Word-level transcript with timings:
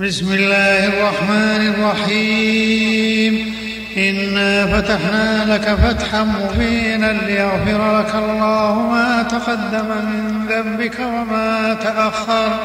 بسم 0.00 0.32
الله 0.32 0.86
الرحمن 0.86 1.74
الرحيم. 1.74 3.54
إنا 3.96 4.66
فتحنا 4.66 5.54
لك 5.54 5.74
فتحا 5.74 6.22
مبينا 6.22 7.12
ليغفر 7.12 7.98
لك 7.98 8.14
الله 8.14 8.88
ما 8.92 9.22
تقدم 9.22 9.84
من 9.84 10.46
ذنبك 10.48 11.00
وما 11.00 11.76
تأخر 11.82 12.58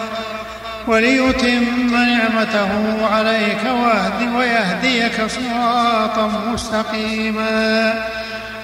وليتم 0.87 1.63
نعمته 1.91 3.05
عليك 3.13 3.63
ويهديك 4.37 5.27
صراطا 5.27 6.31
مستقيما. 6.53 7.93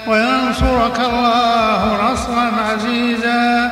وينصرك 0.07 0.99
الله 0.99 2.11
نصرا 2.11 2.51
عزيزا. 2.71 3.71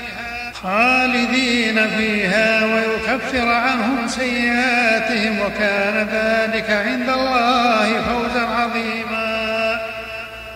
خالدين 0.63 1.87
فيها 1.87 2.65
ويكفر 2.65 3.47
عنهم 3.47 4.07
سيئاتهم 4.07 5.39
وكان 5.39 6.07
ذلك 6.11 6.69
عند 6.69 7.09
الله 7.09 8.01
فوزا 8.01 8.45
عظيما. 8.45 9.81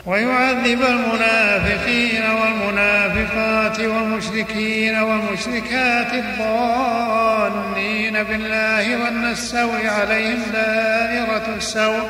ويعذب 0.06 0.82
المنافقين 0.82 2.24
والمنافقات 2.24 3.80
والمشركين 3.80 4.96
والمشركات 4.96 6.14
الظانين 6.14 8.24
بالله 8.24 8.96
السوء 9.32 9.88
عليهم 9.88 10.44
دائرة 10.54 11.56
السوء. 11.58 12.10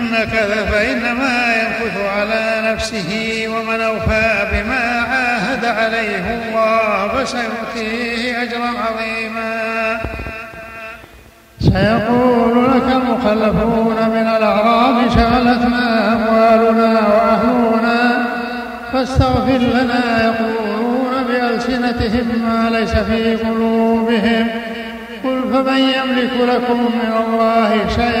نكث 0.11 0.71
فإنما 0.71 1.55
ينكث 1.55 1.97
على 2.17 2.71
نفسه 2.73 3.45
ومن 3.47 3.81
أوفى 3.81 4.47
بما 4.51 4.83
عاهد 5.11 5.65
عليه 5.65 6.25
الله 6.35 7.07
فسيؤتيه 7.07 8.41
أجرا 8.43 8.69
عظيما. 8.85 9.99
سيقول 11.59 12.71
لك 12.71 12.87
المخلفون 12.95 13.95
من 14.09 14.27
الأعراب 14.37 15.09
شغلتنا 15.09 16.13
أموالنا 16.13 16.99
وأهلنا 17.07 18.25
فاستغفر 18.93 19.57
لنا 19.57 20.25
يقولون 20.25 21.23
بألسنتهم 21.27 22.27
ما 22.45 22.69
ليس 22.69 22.91
في 22.91 23.35
قلوبهم. 23.35 24.47
قل 25.23 25.41
فمن 25.53 25.77
يملك 25.77 26.33
لكم 26.41 26.79
من 26.81 27.13
الله 27.25 27.71
شيئا 27.95 28.20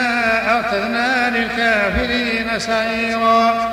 أعتدنا 0.51 1.29
للكافرين 1.37 2.59
سعيرا. 2.59 3.71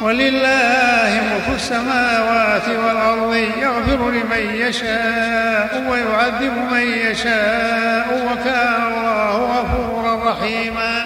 ولله 0.00 1.10
ملك 1.30 1.56
السماوات 1.56 2.68
والأرض 2.68 3.34
يغفر 3.34 4.10
لمن 4.10 4.54
يشاء 4.54 5.84
ويعذب 5.88 6.54
من 6.72 6.86
يشاء 7.06 8.06
وكان 8.26 8.82
الله 8.92 9.34
غفورا 9.54 10.30
رحيما. 10.30 11.04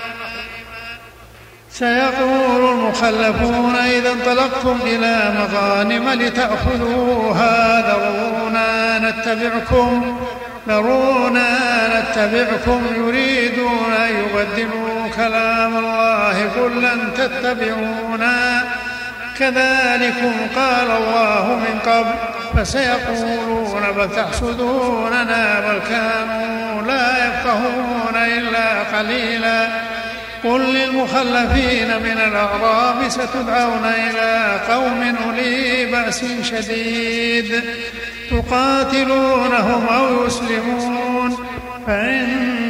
سيقول 1.70 2.60
المخلفون 2.70 3.76
إذا 3.76 4.10
انطلقتم 4.12 4.78
إلى 4.84 5.34
مغانم 5.38 6.08
لتأخذوها 6.08 7.80
ذرونا 7.80 8.98
نتبعكم. 8.98 10.20
ذرونا 10.69 11.49
نتبعكم 12.00 12.83
يريدون 12.97 13.93
أن 13.93 14.15
يبدلوا 14.15 15.09
كلام 15.17 15.77
الله 15.77 16.50
قل 16.56 16.83
لن 16.83 17.12
تتبعونا 17.17 18.65
كذلكم 19.39 20.33
قال 20.56 20.91
الله 20.91 21.45
من 21.56 21.78
قبل 21.87 22.15
فسيقولون 22.56 23.83
بل 23.97 24.09
تحسدوننا 24.17 25.61
بل 25.61 25.81
كانوا 25.89 26.83
لا 26.83 27.27
يفقهون 27.27 28.17
إلا 28.17 28.99
قليلا. 28.99 29.69
قل 30.44 30.61
للمخلفين 30.61 31.89
من 32.03 32.19
الأعراب 32.29 33.09
ستدعون 33.09 33.84
إلى 33.84 34.61
قوم 34.69 35.15
أولي 35.27 35.62
بأس 36.12 36.25
شديد. 36.43 37.62
تقاتلونهم 38.31 39.87
أو 39.89 40.27
يسلمون. 40.27 41.37
فإن 41.87 42.27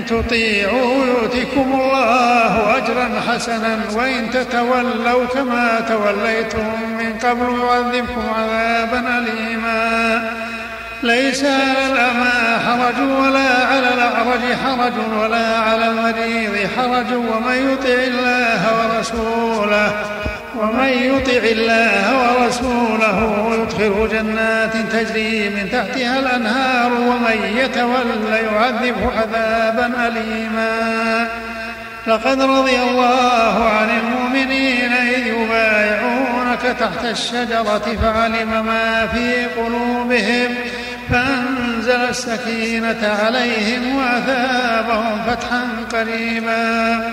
تطيعوا 0.08 1.06
يؤتكم 1.06 1.80
الله 1.80 2.76
أجرا 2.76 3.20
حسنا. 3.28 3.78
وإن 3.94 4.30
تتولوا 4.30 5.24
كما 5.34 5.80
توليتم 5.88 6.66
من 6.98 7.14
قبل 7.24 7.60
يعذبكم 7.64 8.22
عذابا 8.34 9.18
أليما. 9.18 10.30
ليس 11.02 11.44
على 11.44 11.92
الأعمى 11.92 12.58
حرج 12.66 13.10
ولا 13.20 13.66
على 13.66 13.94
الأعرج 13.94 14.54
حرج 14.64 14.92
ولا 15.20 15.58
على 15.58 15.86
المريض 15.90 16.68
حرج. 16.76 17.12
ومن 17.12 17.72
يطع 17.72 17.88
الله 17.88 18.62
ورسوله 18.78 19.92
ومن 20.56 20.88
يطع 20.88 21.42
الله 21.44 22.04
ورسوله 22.18 23.50
يدخله 23.54 24.08
جنات 24.12 24.76
تجري 24.76 25.48
من 25.48 25.68
تحتها 25.72 26.18
الأنهار 26.18 26.92
ومن 26.92 27.56
يتولى 27.56 28.42
يعذبه 28.52 29.10
عذابا 29.18 30.08
أليما. 30.08 31.28
لقد 32.06 32.40
رضي 32.42 32.82
الله 32.82 33.68
عن 33.68 33.88
المؤمنين 33.90 34.92
إذ 34.92 35.26
يبايعونك 35.26 36.62
تحت 36.80 37.04
الشجرة 37.04 37.96
فعلم 38.02 38.66
ما 38.66 39.06
في 39.06 39.46
قلوبهم 39.46 40.54
فأنزل 41.10 42.00
السكينة 42.08 43.18
عليهم 43.24 43.96
وأثابهم 43.96 45.22
فتحا 45.26 45.62
قريبا. 45.92 47.12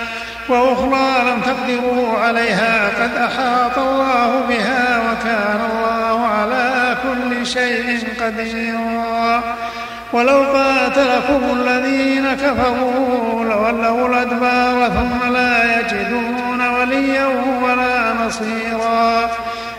وأخرى 0.51 1.31
لم 1.31 1.41
تقدروا 1.41 2.17
عليها 2.17 2.89
قد 3.01 3.15
أحاط 3.17 3.77
الله 3.77 4.41
بها 4.49 4.99
وكان 4.99 5.59
الله 5.71 6.25
على 6.25 6.97
كل 7.03 7.45
شيء 7.45 8.07
قديرا 8.21 9.43
ولو 10.13 10.43
قاتلكم 10.43 11.41
الذين 11.59 12.33
كفروا 12.33 13.45
لولوا 13.45 14.07
الأدبار 14.07 14.89
ثم 14.89 15.33
لا 15.33 15.79
يجدون 15.79 16.67
وليا 16.67 17.25
ولا 17.63 18.13
نصيرا. 18.13 19.29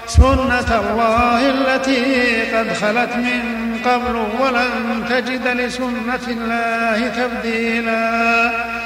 سنة 0.07 0.81
الله 0.81 1.41
التي 1.51 2.43
قد 2.57 2.73
خلت 2.73 3.17
من 3.17 3.79
قبل 3.85 4.17
ولن 4.41 5.05
تجد 5.11 5.49
لسنة 5.49 6.27
الله 6.29 7.09
تبديلا. 7.09 8.82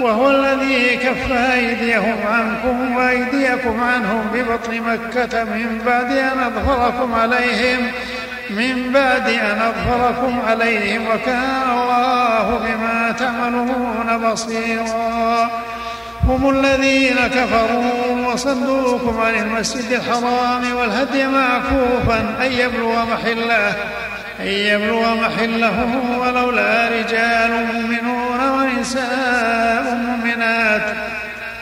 وهو 0.00 0.30
الذي 0.30 0.96
كف 0.96 1.32
أيديهم 1.32 2.16
عنكم 2.26 2.96
وأيديكم 2.96 3.80
عنهم 3.80 4.20
ببطن 4.34 4.80
مكة 4.80 5.44
من 5.44 5.82
بعد 5.86 6.12
أن 6.12 6.38
أظهركم 6.38 7.14
عليهم 7.14 7.86
من 8.50 8.92
بعد 8.92 9.28
أن 9.28 9.58
أظهركم 9.62 10.40
عليهم 10.48 11.06
وكان 11.06 11.70
الله 11.70 12.58
بما 12.58 13.14
تعملون 13.18 14.30
بصيرا. 14.30 15.50
هم 16.24 16.50
الذين 16.50 17.16
كفروا 17.16 18.32
وصدوكم 18.32 19.20
عن 19.20 19.34
المسجد 19.34 19.92
الحرام 19.92 20.76
والهدي 20.76 21.26
معكوفا 21.26 22.36
أن 22.46 22.52
يبلغ 22.52 23.04
محله. 23.04 23.74
أن 24.40 24.46
يبلغ 24.46 25.14
محله 25.14 26.02
ولولا 26.18 26.88
رجال 26.88 27.66
مؤمنون 27.74 28.40
ونساء 28.50 29.94
مؤمنات 29.94 30.82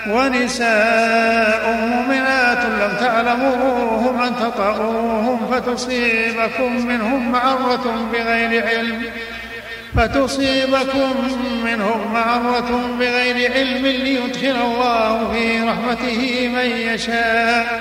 ونساء 0.08 1.78
مؤمنات 1.90 2.58
لم 2.58 2.96
تعلموهم 3.00 4.22
أن 4.22 4.36
تطأوهم 4.36 5.50
فتصيبكم 5.50 6.86
منهم 6.86 7.32
معرة 7.32 8.08
بغير 8.12 8.66
علم 8.66 9.02
فتصيبكم 9.96 11.14
منهم 11.64 12.12
معرة 12.12 12.96
بغير 12.98 13.52
علم 13.52 13.86
ليدخل 13.86 14.56
الله 14.62 15.32
في 15.32 15.60
رحمته 15.60 16.48
من 16.48 16.70
يشاء 16.94 17.80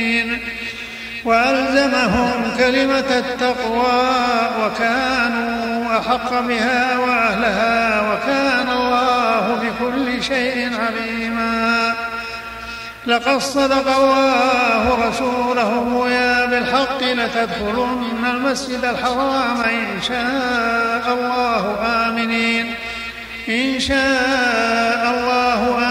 وألزمهم 1.25 2.51
كلمة 2.57 3.09
التقوى 3.17 4.01
وكانوا 4.61 5.99
أحق 5.99 6.39
بها 6.39 6.97
وأهلها 6.97 8.01
وكان 8.11 8.69
الله 8.69 9.61
بكل 9.61 10.23
شيء 10.23 10.71
عليما. 10.79 11.93
لقد 13.07 13.37
صدق 13.37 13.97
الله 13.97 15.07
رسوله 15.09 16.09
يا 16.09 16.45
بالحق 16.45 17.03
لتدخلن 17.03 18.25
المسجد 18.25 18.85
الحرام 18.85 19.61
إن 19.61 20.01
شاء 20.07 21.13
الله 21.13 21.75
آمنين. 22.07 22.75
إن 23.49 23.79
شاء 23.79 25.15
الله 25.17 25.77
آمنين. 25.77 25.90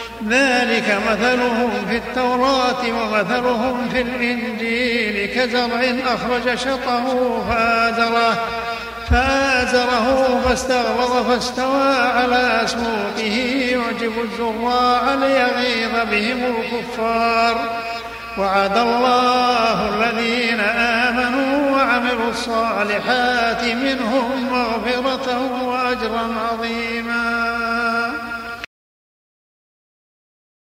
ذلك 0.29 0.97
مثلهم 1.11 1.71
في 1.89 1.97
التوراة 1.97 2.83
ومثلهم 2.85 3.89
في 3.89 4.01
الإنجيل 4.01 5.35
كزرع 5.35 5.81
أخرج 6.13 6.55
شطه 6.55 7.05
فآزره 7.49 8.33
فآزره 9.09 10.41
فاستغلظ 10.45 11.27
فاستوى 11.27 11.95
على 11.95 12.61
سوقه 12.65 13.35
يعجب 13.71 14.13
الزراع 14.23 15.13
ليغيظ 15.13 16.09
بهم 16.11 16.55
الكفار. 16.55 17.55
وعد 18.37 18.77
الله 18.77 19.89
الذين 19.89 20.59
آمنوا 20.59 21.71
وعملوا 21.71 22.29
الصالحات 22.29 23.63
منهم 23.63 24.49
مغفرة 24.51 25.27
وأجرا 25.65 26.35
عظيما. 26.51 27.40